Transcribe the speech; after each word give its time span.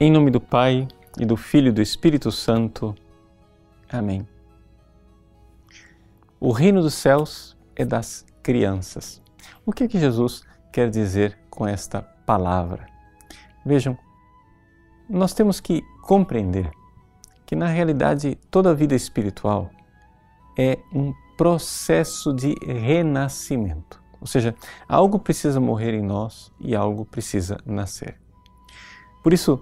Em 0.00 0.12
nome 0.12 0.30
do 0.30 0.40
Pai 0.40 0.86
e 1.18 1.26
do 1.26 1.36
Filho 1.36 1.70
e 1.70 1.72
do 1.72 1.82
Espírito 1.82 2.30
Santo. 2.30 2.94
Amém. 3.90 4.24
O 6.38 6.52
reino 6.52 6.80
dos 6.80 6.94
céus 6.94 7.56
é 7.74 7.84
das 7.84 8.24
crianças. 8.40 9.20
O 9.66 9.72
que 9.72 9.82
é 9.82 9.88
que 9.88 9.98
Jesus 9.98 10.44
quer 10.72 10.88
dizer 10.88 11.36
com 11.50 11.66
esta 11.66 12.00
palavra? 12.00 12.86
Vejam, 13.66 13.98
nós 15.10 15.34
temos 15.34 15.58
que 15.58 15.82
compreender 16.02 16.70
que 17.44 17.56
na 17.56 17.66
realidade 17.66 18.38
toda 18.52 18.70
a 18.70 18.74
vida 18.74 18.94
espiritual 18.94 19.68
é 20.56 20.78
um 20.94 21.12
processo 21.36 22.32
de 22.32 22.54
renascimento. 22.64 24.00
Ou 24.20 24.28
seja, 24.28 24.54
algo 24.88 25.18
precisa 25.18 25.58
morrer 25.58 25.92
em 25.92 26.02
nós 26.02 26.52
e 26.60 26.76
algo 26.76 27.04
precisa 27.04 27.58
nascer. 27.66 28.16
Por 29.24 29.32
isso, 29.32 29.60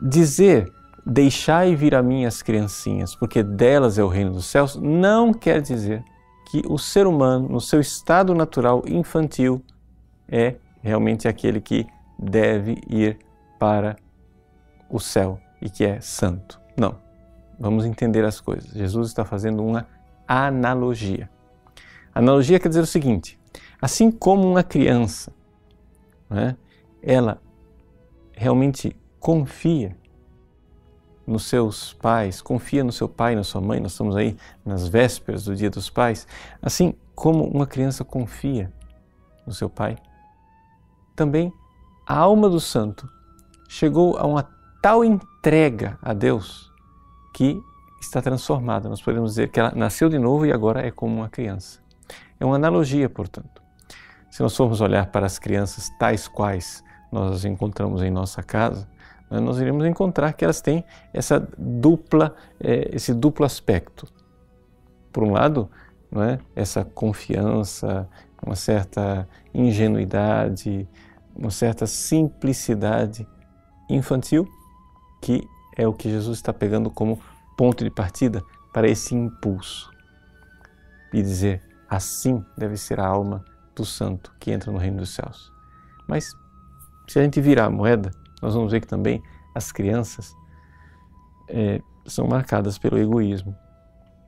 dizer 0.00 0.72
deixai 1.04 1.76
vir 1.76 1.94
a 1.94 2.02
mim 2.02 2.24
as 2.24 2.42
criancinhas, 2.42 3.14
porque 3.14 3.42
delas 3.42 3.98
é 3.98 4.02
o 4.02 4.08
reino 4.08 4.32
dos 4.32 4.46
céus, 4.46 4.74
não 4.76 5.32
quer 5.32 5.62
dizer 5.62 6.02
que 6.50 6.62
o 6.68 6.78
ser 6.78 7.06
humano, 7.06 7.48
no 7.48 7.60
seu 7.60 7.80
estado 7.80 8.34
natural 8.34 8.82
infantil, 8.86 9.62
é 10.28 10.56
realmente 10.82 11.28
aquele 11.28 11.60
que 11.60 11.86
deve 12.18 12.80
ir 12.88 13.18
para 13.58 13.96
o 14.88 14.98
céu 14.98 15.40
e 15.60 15.70
que 15.70 15.84
é 15.84 16.00
santo. 16.00 16.60
Não. 16.76 16.96
Vamos 17.58 17.84
entender 17.84 18.24
as 18.24 18.40
coisas. 18.40 18.70
Jesus 18.72 19.08
está 19.08 19.24
fazendo 19.24 19.64
uma 19.64 19.86
analogia. 20.26 21.30
Analogia 22.14 22.58
quer 22.58 22.68
dizer 22.68 22.80
o 22.80 22.86
seguinte: 22.86 23.38
assim 23.80 24.10
como 24.10 24.48
uma 24.48 24.62
criança, 24.62 25.32
né, 26.28 26.56
ela 27.02 27.40
realmente 28.32 28.94
confia 29.20 29.96
nos 31.26 31.44
seus 31.46 31.92
pais, 31.94 32.40
confia 32.40 32.84
no 32.84 32.92
seu 32.92 33.08
pai, 33.08 33.34
na 33.34 33.42
sua 33.42 33.60
mãe, 33.60 33.80
nós 33.80 33.92
estamos 33.92 34.14
aí 34.14 34.36
nas 34.64 34.86
vésperas 34.86 35.44
do 35.44 35.56
Dia 35.56 35.68
dos 35.68 35.90
Pais, 35.90 36.26
assim 36.62 36.94
como 37.14 37.44
uma 37.44 37.66
criança 37.66 38.04
confia 38.04 38.72
no 39.46 39.52
seu 39.52 39.68
pai, 39.68 39.96
também 41.16 41.52
a 42.06 42.16
alma 42.16 42.48
do 42.48 42.60
santo 42.60 43.08
chegou 43.68 44.16
a 44.16 44.26
uma 44.26 44.48
tal 44.80 45.04
entrega 45.04 45.98
a 46.00 46.12
Deus 46.12 46.70
que 47.34 47.60
está 48.00 48.22
transformada. 48.22 48.88
Nós 48.88 49.02
podemos 49.02 49.30
dizer 49.30 49.50
que 49.50 49.58
ela 49.58 49.72
nasceu 49.74 50.08
de 50.08 50.18
novo 50.18 50.46
e 50.46 50.52
agora 50.52 50.86
é 50.86 50.90
como 50.90 51.16
uma 51.16 51.28
criança. 51.28 51.80
É 52.38 52.44
uma 52.44 52.56
analogia, 52.56 53.08
portanto. 53.08 53.62
Se 54.30 54.42
nós 54.42 54.56
formos 54.56 54.80
olhar 54.80 55.06
para 55.06 55.26
as 55.26 55.38
crianças 55.38 55.90
tais 55.98 56.28
quais 56.28 56.84
nós 57.10 57.32
as 57.32 57.44
encontramos 57.44 58.02
em 58.02 58.10
nossa 58.10 58.42
casa, 58.42 58.86
nós 59.30 59.58
iremos 59.58 59.84
encontrar 59.84 60.32
que 60.32 60.44
elas 60.44 60.60
têm 60.60 60.84
essa 61.12 61.46
dupla, 61.58 62.34
é, 62.60 62.94
esse 62.94 63.12
duplo 63.12 63.44
aspecto. 63.44 64.06
Por 65.12 65.24
um 65.24 65.32
lado, 65.32 65.68
não 66.10 66.22
é, 66.22 66.38
essa 66.54 66.84
confiança, 66.84 68.08
uma 68.44 68.54
certa 68.54 69.28
ingenuidade, 69.52 70.88
uma 71.34 71.50
certa 71.50 71.86
simplicidade 71.86 73.26
infantil, 73.90 74.46
que 75.20 75.46
é 75.76 75.86
o 75.86 75.92
que 75.92 76.08
Jesus 76.08 76.38
está 76.38 76.52
pegando 76.52 76.90
como 76.90 77.20
ponto 77.56 77.82
de 77.82 77.90
partida 77.90 78.42
para 78.72 78.88
esse 78.88 79.14
impulso. 79.14 79.90
E 81.12 81.22
dizer, 81.22 81.62
assim 81.88 82.44
deve 82.56 82.76
ser 82.76 83.00
a 83.00 83.06
alma 83.06 83.44
do 83.74 83.84
santo 83.84 84.34
que 84.38 84.50
entra 84.50 84.70
no 84.70 84.78
reino 84.78 84.98
dos 84.98 85.14
céus. 85.14 85.52
Mas, 86.06 86.30
se 87.08 87.18
a 87.18 87.22
gente 87.22 87.40
virar 87.40 87.66
a 87.66 87.70
moeda, 87.70 88.10
nós 88.46 88.54
vamos 88.54 88.70
ver 88.70 88.80
que 88.80 88.86
também 88.86 89.20
as 89.52 89.72
crianças 89.72 90.36
é, 91.48 91.80
são 92.04 92.28
marcadas 92.28 92.78
pelo 92.78 92.96
egoísmo. 92.96 93.56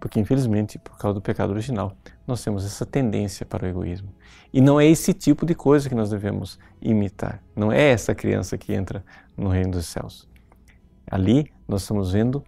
Porque, 0.00 0.18
infelizmente, 0.18 0.78
por 0.78 0.96
causa 0.96 1.16
do 1.16 1.20
pecado 1.20 1.50
original, 1.50 1.92
nós 2.26 2.42
temos 2.42 2.64
essa 2.64 2.86
tendência 2.86 3.44
para 3.44 3.66
o 3.66 3.68
egoísmo. 3.68 4.08
E 4.54 4.58
não 4.58 4.80
é 4.80 4.86
esse 4.86 5.12
tipo 5.12 5.44
de 5.44 5.54
coisa 5.54 5.86
que 5.86 5.94
nós 5.94 6.08
devemos 6.08 6.58
imitar. 6.80 7.42
Não 7.54 7.70
é 7.70 7.90
essa 7.90 8.14
criança 8.14 8.56
que 8.56 8.72
entra 8.72 9.04
no 9.36 9.50
reino 9.50 9.72
dos 9.72 9.84
céus. 9.84 10.26
Ali 11.10 11.52
nós 11.68 11.82
estamos 11.82 12.12
vendo 12.12 12.42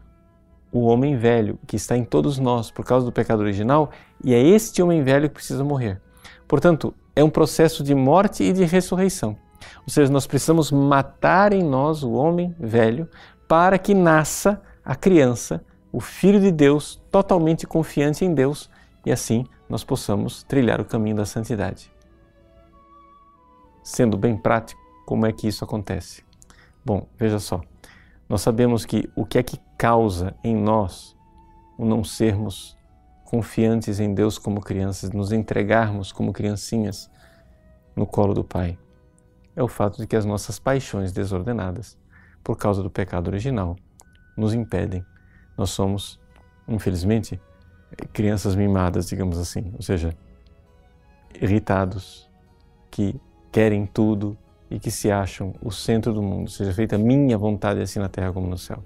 o 0.72 0.86
homem 0.86 1.18
velho 1.18 1.58
que 1.66 1.76
está 1.76 1.98
em 1.98 2.04
todos 2.04 2.38
nós 2.38 2.70
por 2.70 2.82
causa 2.82 3.04
do 3.04 3.12
pecado 3.12 3.40
original, 3.40 3.90
e 4.24 4.32
é 4.32 4.40
este 4.40 4.80
homem 4.80 5.02
velho 5.02 5.28
que 5.28 5.34
precisa 5.34 5.62
morrer. 5.62 6.00
Portanto, 6.46 6.94
é 7.14 7.22
um 7.22 7.28
processo 7.28 7.82
de 7.84 7.94
morte 7.94 8.42
e 8.42 8.54
de 8.54 8.64
ressurreição. 8.64 9.36
Ou 9.82 9.92
seja, 9.92 10.12
nós 10.12 10.26
precisamos 10.26 10.70
matar 10.70 11.52
em 11.52 11.62
nós 11.62 12.02
o 12.02 12.12
homem 12.12 12.54
velho 12.58 13.08
para 13.46 13.78
que 13.78 13.94
nasça 13.94 14.60
a 14.84 14.94
criança, 14.94 15.64
o 15.92 16.00
Filho 16.00 16.40
de 16.40 16.50
Deus, 16.50 17.02
totalmente 17.10 17.66
confiante 17.66 18.24
em 18.24 18.34
Deus 18.34 18.70
e 19.04 19.10
assim 19.10 19.44
nós 19.68 19.84
possamos 19.84 20.42
trilhar 20.42 20.80
o 20.80 20.84
caminho 20.84 21.16
da 21.16 21.26
santidade. 21.26 21.90
Sendo 23.82 24.16
bem 24.16 24.36
prático, 24.36 24.80
como 25.06 25.26
é 25.26 25.32
que 25.32 25.48
isso 25.48 25.64
acontece? 25.64 26.22
Bom, 26.84 27.06
veja 27.18 27.38
só, 27.38 27.60
nós 28.28 28.42
sabemos 28.42 28.84
que 28.84 29.10
o 29.16 29.24
que 29.24 29.38
é 29.38 29.42
que 29.42 29.58
causa 29.76 30.34
em 30.44 30.54
nós 30.54 31.16
o 31.78 31.84
não 31.84 32.04
sermos 32.04 32.76
confiantes 33.24 34.00
em 34.00 34.12
Deus 34.12 34.38
como 34.38 34.60
crianças, 34.60 35.10
nos 35.10 35.32
entregarmos 35.32 36.12
como 36.12 36.32
criancinhas 36.32 37.10
no 37.94 38.06
colo 38.06 38.34
do 38.34 38.42
Pai 38.42 38.78
é 39.58 39.62
o 39.62 39.66
fato 39.66 39.96
de 39.96 40.06
que 40.06 40.14
as 40.14 40.24
nossas 40.24 40.60
paixões 40.60 41.10
desordenadas, 41.10 41.98
por 42.44 42.56
causa 42.56 42.80
do 42.80 42.88
pecado 42.88 43.26
original, 43.26 43.74
nos 44.36 44.54
impedem. 44.54 45.04
Nós 45.56 45.70
somos, 45.70 46.20
infelizmente, 46.68 47.40
crianças 48.12 48.54
mimadas, 48.54 49.08
digamos 49.08 49.36
assim, 49.36 49.72
ou 49.74 49.82
seja, 49.82 50.16
irritados, 51.42 52.30
que 52.88 53.20
querem 53.50 53.84
tudo 53.84 54.38
e 54.70 54.78
que 54.78 54.92
se 54.92 55.10
acham 55.10 55.52
o 55.60 55.72
centro 55.72 56.12
do 56.12 56.22
mundo, 56.22 56.48
seja 56.48 56.72
feita 56.72 56.94
a 56.94 56.98
minha 56.98 57.36
vontade 57.36 57.80
assim 57.80 57.98
na 57.98 58.08
terra 58.08 58.32
como 58.32 58.46
no 58.46 58.56
céu. 58.56 58.80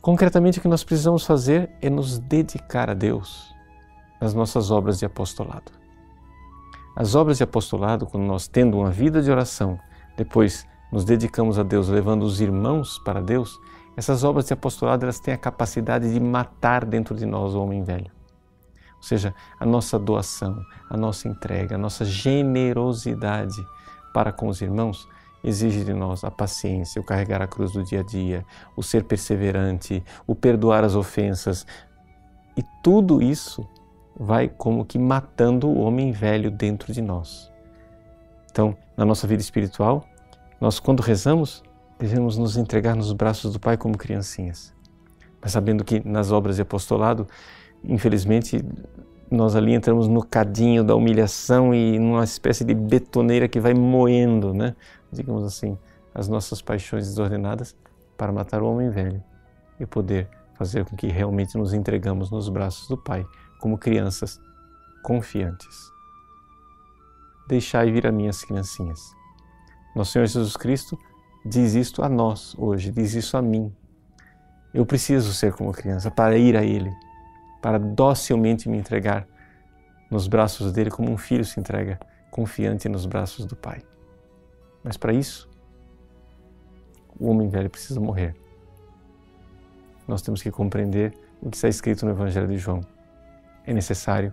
Concretamente, 0.00 0.58
o 0.58 0.62
que 0.62 0.68
nós 0.68 0.82
precisamos 0.82 1.24
fazer 1.24 1.70
é 1.80 1.88
nos 1.88 2.18
dedicar 2.18 2.90
a 2.90 2.94
Deus 2.94 3.54
nas 4.20 4.34
nossas 4.34 4.72
obras 4.72 4.98
de 4.98 5.06
apostolado. 5.06 5.85
As 6.96 7.14
obras 7.14 7.36
de 7.36 7.44
apostolado, 7.44 8.06
quando 8.06 8.24
nós 8.24 8.48
tendo 8.48 8.78
uma 8.78 8.90
vida 8.90 9.20
de 9.20 9.30
oração, 9.30 9.78
depois 10.16 10.66
nos 10.90 11.04
dedicamos 11.04 11.58
a 11.58 11.62
Deus, 11.62 11.88
levando 11.88 12.22
os 12.22 12.40
irmãos 12.40 12.98
para 13.00 13.20
Deus, 13.20 13.60
essas 13.94 14.24
obras 14.24 14.46
de 14.46 14.54
apostolado 14.54 15.04
elas 15.04 15.20
têm 15.20 15.34
a 15.34 15.38
capacidade 15.38 16.10
de 16.10 16.18
matar 16.18 16.86
dentro 16.86 17.14
de 17.14 17.26
nós 17.26 17.54
o 17.54 17.62
homem 17.62 17.84
velho. 17.84 18.10
Ou 18.96 19.02
seja, 19.02 19.34
a 19.60 19.66
nossa 19.66 19.98
doação, 19.98 20.58
a 20.88 20.96
nossa 20.96 21.28
entrega, 21.28 21.74
a 21.74 21.78
nossa 21.78 22.02
generosidade 22.02 23.62
para 24.14 24.32
com 24.32 24.48
os 24.48 24.62
irmãos 24.62 25.06
exige 25.44 25.84
de 25.84 25.92
nós 25.92 26.24
a 26.24 26.30
paciência, 26.30 26.98
o 26.98 27.04
carregar 27.04 27.42
a 27.42 27.46
cruz 27.46 27.72
do 27.72 27.84
dia 27.84 28.00
a 28.00 28.02
dia, 28.02 28.42
o 28.74 28.82
ser 28.82 29.04
perseverante, 29.04 30.02
o 30.26 30.34
perdoar 30.34 30.82
as 30.82 30.94
ofensas. 30.94 31.66
E 32.56 32.62
tudo 32.82 33.20
isso 33.20 33.68
vai 34.18 34.48
como 34.48 34.84
que 34.84 34.98
matando 34.98 35.68
o 35.68 35.80
homem 35.80 36.10
velho 36.10 36.50
dentro 36.50 36.92
de 36.92 37.02
nós. 37.02 37.52
Então, 38.50 38.74
na 38.96 39.04
nossa 39.04 39.26
vida 39.26 39.42
espiritual, 39.42 40.04
nós 40.60 40.80
quando 40.80 41.00
rezamos, 41.00 41.62
devemos 41.98 42.38
nos 42.38 42.56
entregar 42.56 42.96
nos 42.96 43.12
braços 43.12 43.52
do 43.52 43.60
Pai 43.60 43.76
como 43.76 43.98
criancinhas. 43.98 44.74
Mas 45.40 45.52
sabendo 45.52 45.84
que 45.84 46.06
nas 46.08 46.32
obras 46.32 46.56
de 46.56 46.62
apostolado, 46.62 47.26
infelizmente, 47.84 48.64
nós 49.30 49.54
ali 49.54 49.74
entramos 49.74 50.08
no 50.08 50.24
cadinho 50.24 50.82
da 50.82 50.94
humilhação 50.94 51.74
e 51.74 51.98
numa 51.98 52.24
espécie 52.24 52.64
de 52.64 52.74
betoneira 52.74 53.46
que 53.46 53.60
vai 53.60 53.74
moendo, 53.74 54.54
né? 54.54 54.74
digamos 55.12 55.44
assim, 55.44 55.76
as 56.14 56.28
nossas 56.28 56.62
paixões 56.62 57.06
desordenadas 57.06 57.76
para 58.16 58.32
matar 58.32 58.62
o 58.62 58.72
homem 58.72 58.88
velho 58.88 59.22
e 59.78 59.84
poder 59.84 60.28
fazer 60.54 60.86
com 60.86 60.96
que 60.96 61.08
realmente 61.08 61.58
nos 61.58 61.74
entregamos 61.74 62.30
nos 62.30 62.48
braços 62.48 62.88
do 62.88 62.96
Pai 62.96 63.26
como 63.58 63.78
crianças 63.78 64.40
confiantes. 65.02 65.92
Deixai 67.48 67.92
vir 67.92 68.06
a 68.06 68.12
minhas 68.12 68.42
criancinhas. 68.42 69.14
Nosso 69.94 70.12
Senhor 70.12 70.26
Jesus 70.26 70.56
Cristo 70.56 70.98
diz 71.44 71.74
isto 71.74 72.02
a 72.02 72.08
nós 72.08 72.56
hoje, 72.58 72.90
diz 72.90 73.14
isso 73.14 73.36
a 73.36 73.42
mim. 73.42 73.72
Eu 74.74 74.84
preciso 74.84 75.32
ser 75.32 75.52
como 75.52 75.72
criança 75.72 76.10
para 76.10 76.36
ir 76.36 76.56
a 76.56 76.64
Ele, 76.64 76.92
para 77.62 77.78
docilmente 77.78 78.68
me 78.68 78.76
entregar 78.76 79.26
nos 80.10 80.26
braços 80.26 80.72
dele 80.72 80.90
como 80.90 81.10
um 81.10 81.16
filho 81.16 81.44
se 81.44 81.58
entrega 81.58 81.98
confiante 82.30 82.88
nos 82.88 83.06
braços 83.06 83.46
do 83.46 83.56
Pai. 83.56 83.82
Mas 84.82 84.96
para 84.96 85.12
isso, 85.12 85.48
o 87.18 87.30
homem 87.30 87.48
velho 87.48 87.70
precisa 87.70 88.00
morrer. 88.00 88.34
Nós 90.06 90.20
temos 90.20 90.42
que 90.42 90.50
compreender 90.50 91.12
o 91.40 91.48
que 91.48 91.56
está 91.56 91.68
escrito 91.68 92.04
no 92.04 92.12
Evangelho 92.12 92.48
de 92.48 92.58
João 92.58 92.80
é 93.66 93.72
necessário 93.72 94.32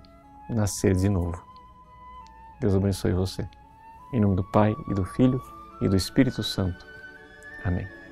nascer 0.49 0.95
de 0.95 1.09
novo. 1.09 1.43
Deus 2.59 2.75
abençoe 2.75 3.13
você. 3.13 3.47
Em 4.13 4.19
nome 4.19 4.35
do 4.35 4.43
Pai 4.51 4.75
e 4.89 4.93
do 4.93 5.03
Filho 5.03 5.41
e 5.81 5.89
do 5.89 5.95
Espírito 5.95 6.43
Santo. 6.43 6.85
Amém. 7.65 8.02